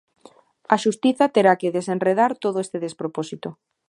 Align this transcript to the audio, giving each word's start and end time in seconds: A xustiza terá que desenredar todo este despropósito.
A 0.73 0.75
xustiza 0.83 1.31
terá 1.35 1.53
que 1.59 1.75
desenredar 1.77 2.31
todo 2.43 2.57
este 2.65 2.77
despropósito. 2.85 3.49